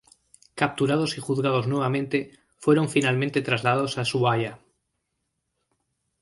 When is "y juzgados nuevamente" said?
1.19-2.31